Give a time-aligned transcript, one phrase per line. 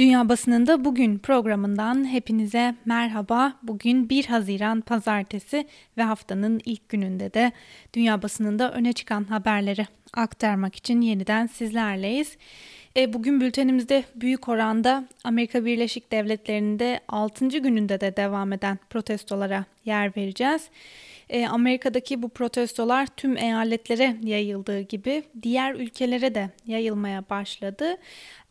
[0.00, 3.52] Dünya Basınında Bugün programından hepinize merhaba.
[3.62, 7.52] Bugün 1 Haziran Pazartesi ve haftanın ilk gününde de
[7.94, 12.36] Dünya Basınında öne çıkan haberleri aktarmak için yeniden sizlerleyiz.
[12.96, 17.48] E, bugün bültenimizde büyük oranda Amerika Birleşik Devletleri'nde 6.
[17.48, 20.70] gününde de devam eden protestolara yer vereceğiz.
[21.30, 27.96] E, Amerika'daki bu protestolar tüm eyaletlere yayıldığı gibi diğer ülkelere de yayılmaya başladı.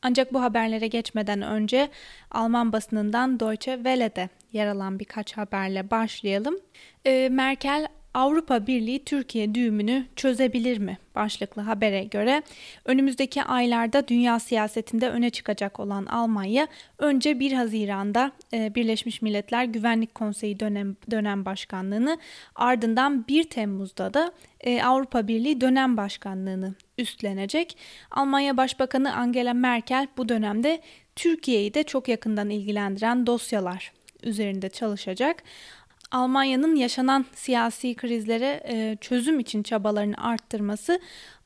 [0.02, 1.90] Ancak bu haberlere geçmeden önce
[2.32, 6.60] Alman basınından Deutsche Welle'de yer alan birkaç haberle başlayalım.
[7.06, 10.98] E, Merkel Avrupa Birliği Türkiye düğümünü çözebilir mi?
[11.16, 12.44] Başlıklı habere göre
[12.86, 16.68] önümüzdeki aylarda dünya siyasetinde öne çıkacak olan Almanya
[16.98, 22.18] önce 1 Haziran'da e, Birleşmiş Milletler Güvenlik Konseyi dönem, dönem başkanlığını
[22.56, 24.32] ardından 1 Temmuz'da da
[24.62, 27.78] e, Avrupa Birliği dönem başkanlığını üstlenecek.
[28.12, 30.82] Almanya Başbakanı Angela Merkel bu dönemde
[31.16, 33.92] Türkiye'yi de çok yakından ilgilendiren dosyalar
[34.24, 35.44] üzerinde çalışacak.
[36.12, 41.00] Almanya'nın yaşanan siyasi krizlere e, çözüm için çabalarını arttırması,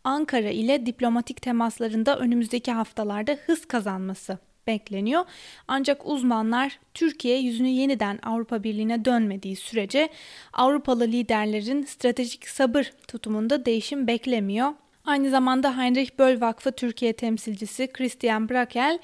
[0.03, 5.25] Ankara ile diplomatik temaslarında önümüzdeki haftalarda hız kazanması bekleniyor.
[5.67, 10.09] Ancak uzmanlar Türkiye yüzünü yeniden Avrupa Birliği'ne dönmediği sürece
[10.53, 14.73] Avrupalı liderlerin stratejik sabır tutumunda değişim beklemiyor.
[15.05, 18.99] Aynı zamanda Heinrich Böll Vakfı Türkiye temsilcisi Christian Brakel,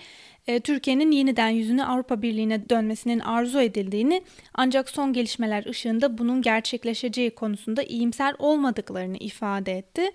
[0.50, 4.22] e, Türkiye'nin yeniden yüzünü Avrupa Birliği'ne dönmesinin arzu edildiğini
[4.54, 10.12] ancak son gelişmeler ışığında bunun gerçekleşeceği konusunda iyimser olmadıklarını ifade etti.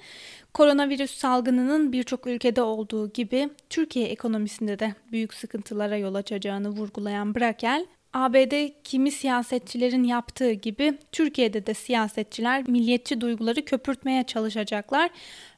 [0.55, 7.87] Koronavirüs salgınının birçok ülkede olduğu gibi Türkiye ekonomisinde de büyük sıkıntılara yol açacağını vurgulayan Brakel,
[8.15, 15.11] ABD kimi siyasetçilerin yaptığı gibi Türkiye'de de siyasetçiler milliyetçi duyguları köpürtmeye çalışacaklar.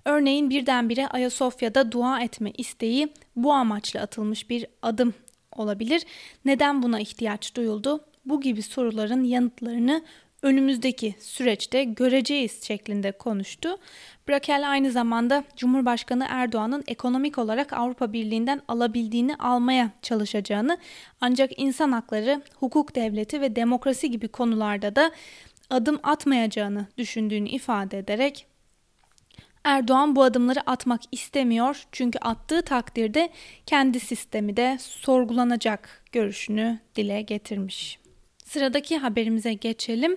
[0.05, 5.15] Örneğin birdenbire Ayasofya'da dua etme isteği bu amaçla atılmış bir adım
[5.57, 6.03] olabilir.
[6.45, 8.05] Neden buna ihtiyaç duyuldu?
[8.25, 10.05] Bu gibi soruların yanıtlarını
[10.43, 13.79] önümüzdeki süreçte göreceğiz şeklinde konuştu.
[14.29, 20.79] Brakel aynı zamanda Cumhurbaşkanı Erdoğan'ın ekonomik olarak Avrupa Birliği'nden alabildiğini almaya çalışacağını
[21.21, 25.11] ancak insan hakları, hukuk devleti ve demokrasi gibi konularda da
[25.71, 28.47] adım atmayacağını düşündüğünü ifade ederek
[29.67, 33.31] Erdoğan bu adımları atmak istemiyor çünkü attığı takdirde
[33.67, 38.06] kendi sistemi de sorgulanacak görüşünü dile getirmiş.
[38.47, 40.17] Sıradaki haberimize geçelim.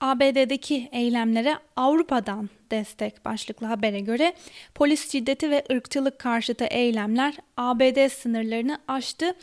[0.00, 4.34] ABD'deki eylemlere Avrupa'dan destek başlıklı habere göre
[4.74, 9.34] polis şiddeti ve ırkçılık karşıtı eylemler ABD sınırlarını aştı.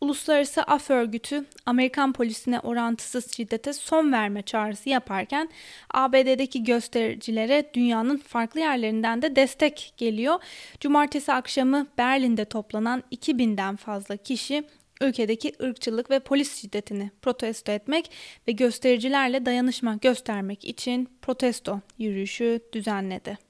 [0.00, 5.48] Uluslararası Af Örgütü Amerikan polisine orantısız şiddete son verme çağrısı yaparken
[5.94, 10.38] ABD'deki göstericilere dünyanın farklı yerlerinden de destek geliyor.
[10.80, 14.64] Cumartesi akşamı Berlin'de toplanan 2000'den fazla kişi
[15.00, 18.10] ülkedeki ırkçılık ve polis şiddetini protesto etmek
[18.48, 23.48] ve göstericilerle dayanışma göstermek için protesto yürüyüşü düzenledi.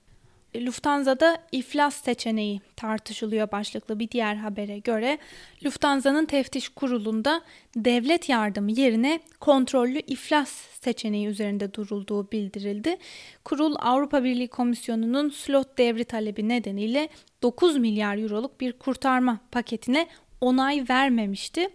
[0.57, 5.19] Lufthansa'da iflas seçeneği tartışılıyor başlıklı bir diğer habere göre
[5.65, 7.43] Lufthansa'nın teftiş kurulunda
[7.77, 10.49] devlet yardımı yerine kontrollü iflas
[10.81, 12.97] seçeneği üzerinde durulduğu bildirildi.
[13.45, 17.09] Kurul Avrupa Birliği Komisyonu'nun slot devri talebi nedeniyle
[17.43, 20.09] 9 milyar euroluk bir kurtarma paketine
[20.41, 21.69] onay vermemişti.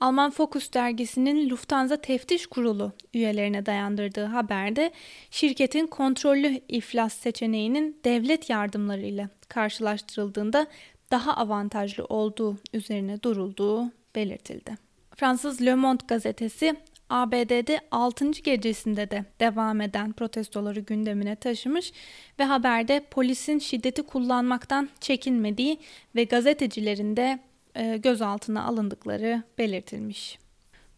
[0.00, 4.92] Alman Focus dergisinin Lufthansa Teftiş Kurulu üyelerine dayandırdığı haberde
[5.30, 10.66] şirketin kontrollü iflas seçeneğinin devlet yardımlarıyla karşılaştırıldığında
[11.10, 13.84] daha avantajlı olduğu üzerine durulduğu
[14.14, 14.76] belirtildi.
[15.16, 16.76] Fransız Le Monde gazetesi
[17.10, 18.30] ABD'de 6.
[18.30, 21.92] gecesinde de devam eden protestoları gündemine taşımış
[22.38, 25.78] ve haberde polisin şiddeti kullanmaktan çekinmediği
[26.16, 27.38] ve gazetecilerin de
[27.74, 30.38] gözaltına alındıkları belirtilmiş.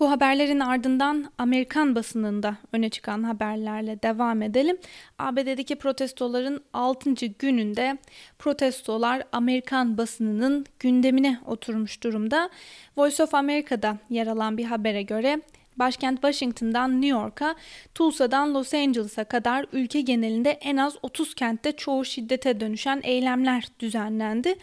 [0.01, 4.77] Bu haberlerin ardından Amerikan basınında öne çıkan haberlerle devam edelim.
[5.19, 7.11] ABD'deki protestoların 6.
[7.39, 7.99] gününde
[8.39, 12.51] protestolar Amerikan basınının gündemine oturmuş durumda.
[12.97, 15.41] Voice of America'da yer alan bir habere göre
[15.77, 17.55] Başkent Washington'dan New York'a,
[17.95, 24.55] Tulsa'dan Los Angeles'a kadar ülke genelinde en az 30 kentte çoğu şiddete dönüşen eylemler düzenlendi.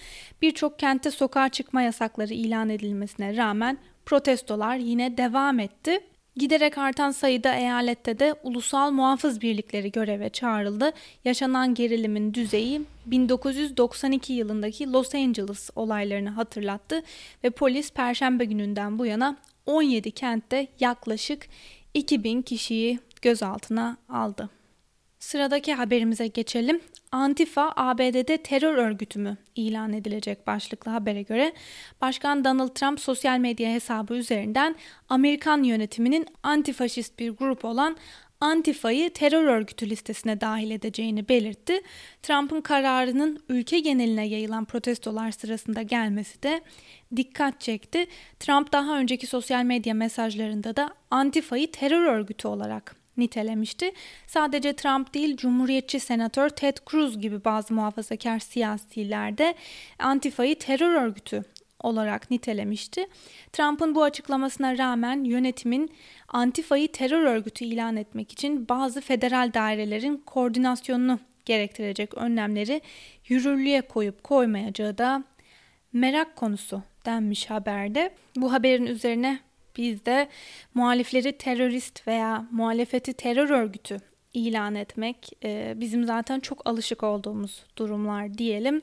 [0.42, 6.00] Birçok kentte sokağa çıkma yasakları ilan edilmesine rağmen protestolar yine devam etti.
[6.36, 10.92] Giderek artan sayıda eyalette de ulusal muhafız birlikleri göreve çağrıldı.
[11.26, 17.02] Yaşanan gerilimin düzeyi 1992 yılındaki Los Angeles olaylarını hatırlattı
[17.44, 21.48] ve polis perşembe gününden bu yana 17 kentte yaklaşık
[21.94, 24.50] 2000 kişiyi gözaltına aldı.
[25.20, 26.82] Sıradaki haberimize geçelim.
[27.12, 31.54] Antifa ABD'de terör örgütü mü ilan edilecek başlıklı habere göre
[32.02, 34.76] Başkan Donald Trump sosyal medya hesabı üzerinden
[35.10, 37.98] Amerikan yönetiminin antifaşist bir grup olan
[38.42, 41.82] Antifa'yı terör örgütü listesine dahil edeceğini belirtti.
[42.24, 46.62] Trump'ın kararının ülke geneline yayılan protestolar sırasında gelmesi de
[47.16, 48.06] dikkat çekti.
[48.40, 53.92] Trump daha önceki sosyal medya mesajlarında da Antifa'yı terör örgütü olarak nitelemişti.
[54.28, 59.56] Sadece Trump değil Cumhuriyetçi Senatör Ted Cruz gibi bazı muhafazakar siyasiler de
[60.00, 61.44] Antifa'yı terör örgütü
[61.84, 63.08] olarak nitelemişti.
[63.54, 65.92] Trump'ın bu açıklamasına rağmen yönetimin
[66.28, 72.82] Antifa'yı terör örgütü ilan etmek için bazı federal dairelerin koordinasyonunu gerektirecek önlemleri
[73.28, 75.24] yürürlüğe koyup koymayacağı da
[75.94, 78.14] merak konusu denmiş haberde.
[78.36, 79.40] Bu haberin üzerine
[79.78, 80.30] biz de
[80.74, 88.38] muhalifleri terörist veya muhalefeti terör örgütü ilan etmek e, bizim zaten çok alışık olduğumuz durumlar
[88.38, 88.82] diyelim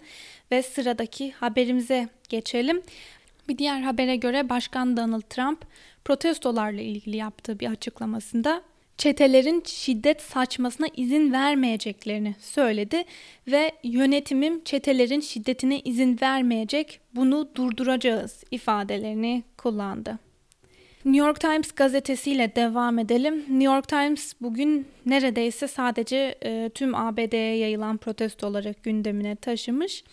[0.50, 2.83] ve sıradaki haberimize geçelim.
[3.49, 5.65] Bir diğer habere göre Başkan Donald Trump
[6.05, 8.62] protestolarla ilgili yaptığı bir açıklamasında
[8.99, 13.05] çetelerin şiddet saçmasına izin vermeyeceklerini söyledi
[13.47, 20.28] ve yönetimim çetelerin şiddetine izin vermeyecek, bunu durduracağız ifadelerini kullandı.
[21.05, 23.35] New York Times gazetesiyle devam edelim.
[23.35, 30.05] New York Times bugün neredeyse sadece e, tüm ABD'ye yayılan protestoları gündemine taşımış.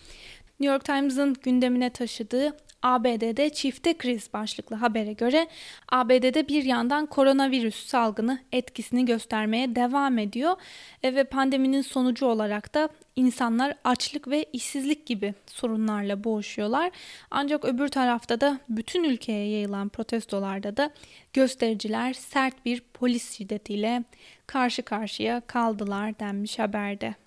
[0.60, 5.48] New York Times'ın gündemine taşıdığı ABD'de çifte kriz başlıklı habere göre
[5.88, 10.56] ABD'de bir yandan koronavirüs salgını etkisini göstermeye devam ediyor
[11.02, 16.90] e, ve pandeminin sonucu olarak da insanlar açlık ve işsizlik gibi sorunlarla boğuşuyorlar.
[17.30, 20.90] Ancak öbür tarafta da bütün ülkeye yayılan protestolarda da
[21.32, 24.04] göstericiler sert bir polis şiddetiyle
[24.46, 27.25] karşı karşıya kaldılar denmiş haberde.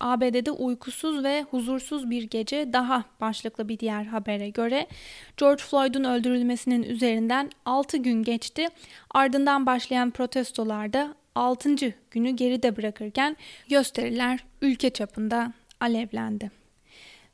[0.00, 4.86] ABD'de uykusuz ve huzursuz bir gece daha başlıklı bir diğer habere göre
[5.36, 8.66] George Floyd'un öldürülmesinin üzerinden 6 gün geçti.
[9.10, 11.74] Ardından başlayan protestolarda 6.
[12.10, 13.36] günü geride bırakırken
[13.68, 16.50] gösteriler ülke çapında alevlendi.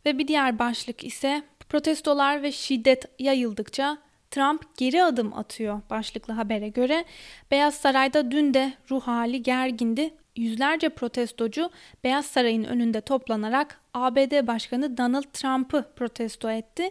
[0.06, 3.98] Ve bir diğer başlık ise protestolar ve şiddet yayıldıkça
[4.30, 7.04] Trump geri adım atıyor başlıklı habere göre.
[7.50, 11.70] Beyaz Saray'da dün de ruh hali gergindi yüzlerce protestocu
[12.04, 16.90] Beyaz Saray'ın önünde toplanarak ABD Başkanı Donald Trump'ı protesto etti.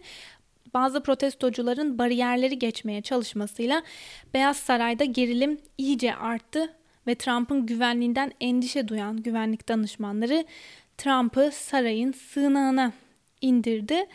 [0.73, 3.83] Bazı protestocuların bariyerleri geçmeye çalışmasıyla
[4.33, 6.73] Beyaz Saray'da gerilim iyice arttı
[7.07, 10.45] ve Trump'ın güvenliğinden endişe duyan güvenlik danışmanları
[10.97, 12.91] Trump'ı sarayın sığınağına
[13.41, 14.05] indirdi.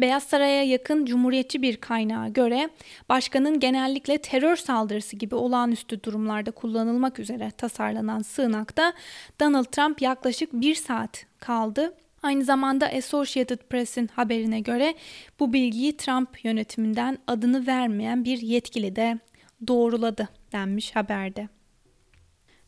[0.00, 2.70] Beyaz Saray'a yakın cumhuriyetçi bir kaynağa göre
[3.08, 8.92] başkanın genellikle terör saldırısı gibi olağanüstü durumlarda kullanılmak üzere tasarlanan sığınakta
[9.40, 11.94] Donald Trump yaklaşık bir saat kaldı.
[12.22, 14.94] Aynı zamanda Associated Press'in haberine göre
[15.40, 19.18] bu bilgiyi Trump yönetiminden adını vermeyen bir yetkili de
[19.66, 21.48] doğruladı denmiş haberde.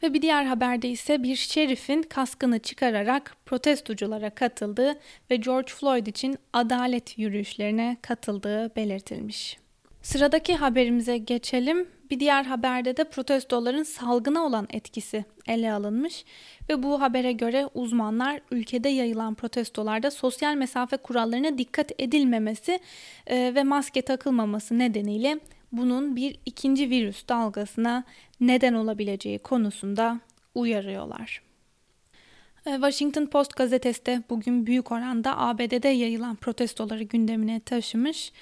[0.02, 4.94] Ve bir diğer haberde ise bir şerifin kaskını çıkararak protestoculara katıldığı
[5.30, 9.58] ve George Floyd için adalet yürüyüşlerine katıldığı belirtilmiş.
[10.02, 11.88] Sıradaki haberimize geçelim.
[12.10, 16.24] Bir diğer haberde de protestoların salgına olan etkisi ele alınmış
[16.68, 22.80] ve bu habere göre uzmanlar ülkede yayılan protestolarda sosyal mesafe kurallarına dikkat edilmemesi
[23.26, 25.38] e, ve maske takılmaması nedeniyle
[25.72, 28.04] bunun bir ikinci virüs dalgasına
[28.40, 30.20] neden olabileceği konusunda
[30.54, 31.42] uyarıyorlar.
[32.66, 38.32] E, Washington Post gazetesi de bugün büyük oranda ABD'de yayılan protestoları gündemine taşımış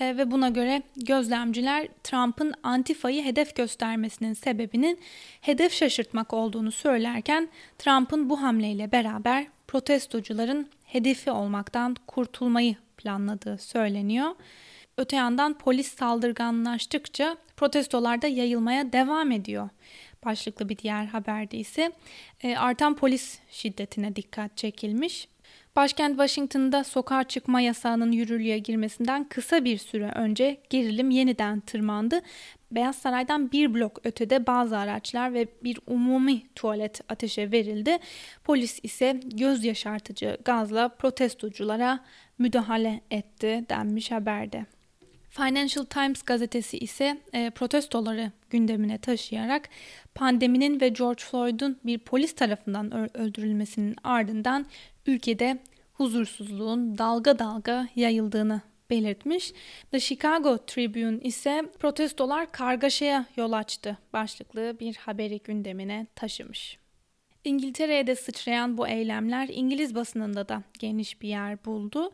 [0.00, 4.98] e, ve buna göre gözlemciler Trump'ın Antifa'yı hedef göstermesinin sebebinin
[5.40, 7.48] hedef şaşırtmak olduğunu söylerken
[7.78, 14.30] Trump'ın bu hamleyle beraber protestocuların hedefi olmaktan kurtulmayı planladığı söyleniyor.
[14.98, 19.68] Öte yandan polis saldırganlaştıkça protestolarda yayılmaya devam ediyor.
[20.24, 21.92] Başlıklı bir diğer haberde ise
[22.42, 25.28] e, artan polis şiddetine dikkat çekilmiş.
[25.76, 32.20] Başkent Washington'da sokağa çıkma yasağının yürürlüğe girmesinden kısa bir süre önce gerilim yeniden tırmandı.
[32.70, 37.98] Beyaz Saray'dan bir blok ötede bazı araçlar ve bir umumi tuvalet ateşe verildi.
[38.44, 42.04] Polis ise göz yaşartıcı gazla protestoculara
[42.38, 44.75] müdahale etti denmiş haberde.
[45.36, 49.68] Financial Times gazetesi ise e, protestoları gündemine taşıyarak
[50.14, 54.66] pandeminin ve George Floyd'un bir polis tarafından öldürülmesinin ardından
[55.06, 55.58] ülkede
[55.92, 59.52] huzursuzluğun dalga dalga yayıldığını belirtmiş.
[59.90, 66.78] The Chicago Tribune ise protestolar kargaşaya yol açtı başlıklı bir haberi gündemine taşımış.
[67.44, 72.12] İngiltere'ye de sıçrayan bu eylemler İngiliz basınında da geniş bir yer buldu.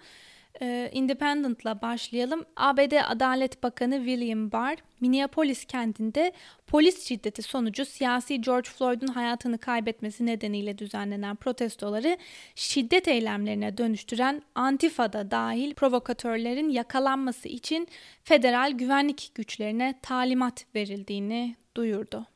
[0.60, 2.44] Ee, Independent'la başlayalım.
[2.56, 6.32] ABD Adalet Bakanı William Barr, Minneapolis kentinde
[6.66, 12.16] polis şiddeti sonucu siyasi George Floyd'un hayatını kaybetmesi nedeniyle düzenlenen protestoları
[12.54, 17.88] şiddet eylemlerine dönüştüren Antifa'da dahil provokatörlerin yakalanması için
[18.24, 22.26] federal güvenlik güçlerine talimat verildiğini duyurdu.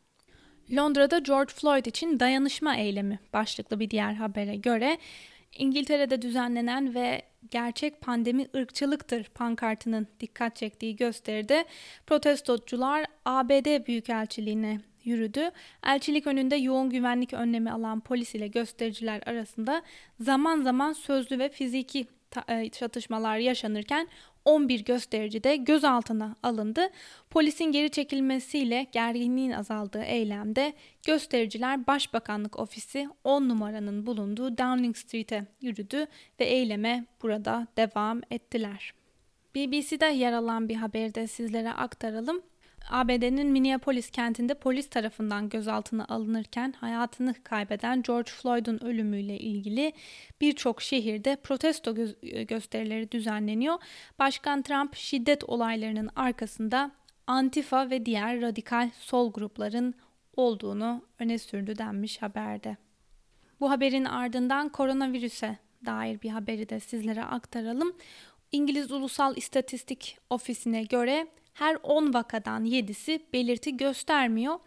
[0.77, 4.99] Londra'da George Floyd için dayanışma eylemi başlıklı bir diğer habere göre
[5.59, 11.65] İngiltere'de düzenlenen ve gerçek pandemi ırkçılıktır pankartının dikkat çektiği gösteride
[12.07, 15.51] protestocular ABD Büyükelçiliğine yürüdü.
[15.87, 19.83] Elçilik önünde yoğun güvenlik önlemi alan polis ile göstericiler arasında
[20.21, 22.07] zaman zaman sözlü ve fiziki
[22.73, 24.09] çatışmalar yaşanırken
[24.45, 26.89] 11 gösterici de gözaltına alındı.
[27.31, 30.73] Polisin geri çekilmesiyle gerginliğin azaldığı eylemde
[31.07, 36.07] göstericiler Başbakanlık Ofisi 10 numaranın bulunduğu Downing Street'e yürüdü
[36.41, 38.95] ve eyleme burada devam ettiler.
[39.55, 42.43] BBC'de yer alan bir haberi de sizlere aktaralım.
[42.91, 49.93] ABD'nin Minneapolis kentinde polis tarafından gözaltına alınırken hayatını kaybeden George Floyd'un ölümüyle ilgili
[50.41, 53.79] birçok şehirde protesto gö- gösterileri düzenleniyor.
[54.19, 56.91] Başkan Trump şiddet olaylarının arkasında
[57.27, 59.95] Antifa ve diğer radikal sol grupların
[60.37, 62.77] olduğunu öne sürdü denmiş haberde.
[63.61, 67.97] Bu haberin ardından koronavirüse dair bir haberi de sizlere aktaralım.
[68.53, 71.27] İngiliz Ulusal İstatistik Ofisi'ne göre
[71.57, 74.59] her 10 vakadan 7'si belirti göstermiyor.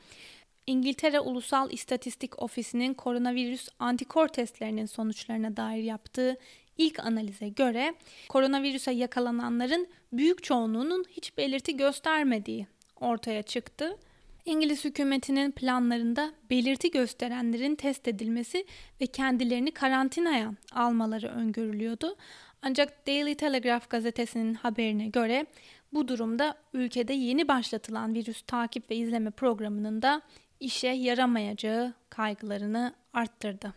[0.68, 6.38] İngiltere Ulusal İstatistik Ofisi'nin koronavirüs antikor testlerinin sonuçlarına dair yaptığı
[6.78, 7.94] ilk analize göre
[8.30, 12.68] koronavirüse yakalananların büyük çoğunluğunun hiç belirti göstermediği
[13.00, 13.98] ortaya çıktı.
[14.46, 18.66] İngiliz hükümetinin planlarında belirti gösterenlerin test edilmesi
[19.02, 22.16] ve kendilerini karantinaya almaları öngörülüyordu.
[22.62, 25.46] Ancak Daily Telegraph gazetesinin haberine göre
[25.94, 30.22] bu durumda ülkede yeni başlatılan virüs takip ve izleme programının da
[30.60, 33.74] işe yaramayacağı kaygılarını arttırdı.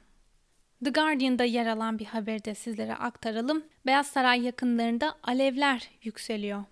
[0.85, 3.65] The Guardian'da yer alan bir haberi de sizlere aktaralım.
[3.87, 6.65] Beyaz Saray yakınlarında alevler yükseliyor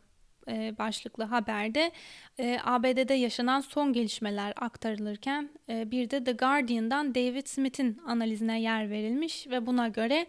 [0.48, 1.92] e, başlıklı haberde
[2.38, 8.90] e, ABD'de yaşanan son gelişmeler aktarılırken e, bir de The Guardian'dan David Smith'in analizine yer
[8.90, 10.26] verilmiş ve buna göre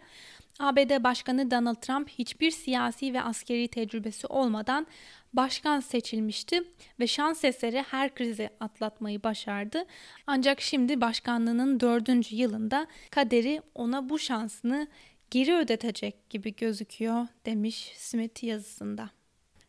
[0.62, 4.86] ABD Başkanı Donald Trump hiçbir siyasi ve askeri tecrübesi olmadan
[5.32, 6.62] başkan seçilmişti
[7.00, 9.84] ve şans eseri her krizi atlatmayı başardı.
[10.26, 14.86] Ancak şimdi başkanlığının dördüncü yılında kaderi ona bu şansını
[15.30, 19.10] geri ödetecek gibi gözüküyor demiş Smith yazısında.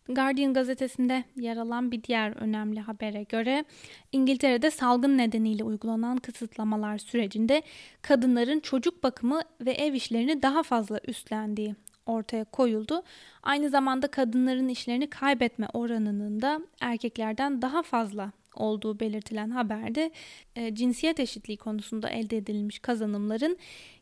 [0.07, 3.65] Guardian gazetesinde yer alan bir diğer önemli habere göre
[4.11, 7.61] İngiltere'de salgın nedeniyle uygulanan kısıtlamalar sürecinde
[8.01, 13.03] kadınların çocuk bakımı ve ev işlerini daha fazla üstlendiği ortaya koyuldu.
[13.43, 20.11] Aynı zamanda kadınların işlerini kaybetme oranının da erkeklerden daha fazla olduğu belirtilen haberde
[20.55, 23.57] e, cinsiyet eşitliği konusunda elde edilmiş kazanımların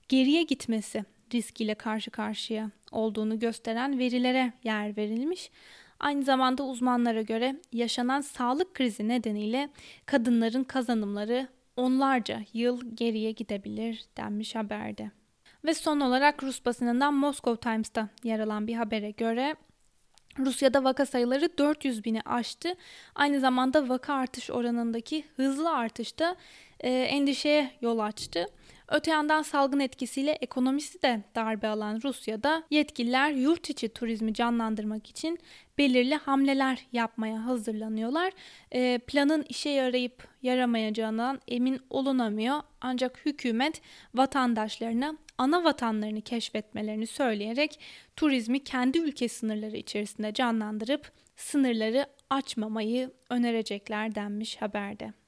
[0.10, 5.52] geriye gitmesi riskiyle karşı karşıya olduğunu gösteren verilere yer verilmiş.
[6.02, 9.70] Aynı zamanda uzmanlara göre yaşanan sağlık krizi nedeniyle
[10.06, 15.12] kadınların kazanımları onlarca yıl geriye gidebilir denmiş haberde.
[15.66, 19.56] Ve son olarak Rus basınından Moscow Times'ta yer alan bir habere göre
[20.40, 22.74] Rusya'da vaka sayıları 400 bini aştı.
[23.16, 26.36] Aynı zamanda vaka artış oranındaki hızlı artış da
[26.80, 28.46] e, endişeye yol açtı.
[28.92, 35.40] Öte yandan salgın etkisiyle ekonomisi de darbe alan Rusya'da yetkililer yurt içi turizmi canlandırmak için
[35.78, 38.34] belirli hamleler yapmaya hazırlanıyorlar.
[38.72, 42.60] E, planın işe yarayıp yaramayacağından emin olunamıyor.
[42.82, 43.82] Ancak hükümet
[44.14, 47.80] vatandaşlarına ana vatanlarını keşfetmelerini söyleyerek
[48.16, 55.21] turizmi kendi ülke sınırları içerisinde canlandırıp sınırları açmamayı önerecekler denmiş haberde.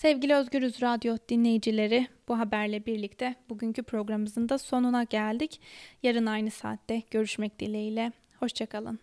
[0.00, 5.60] Sevgili Özgürüz Radyo dinleyicileri bu haberle birlikte bugünkü programımızın da sonuna geldik.
[6.02, 8.12] Yarın aynı saatte görüşmek dileğiyle.
[8.38, 9.00] Hoşçakalın.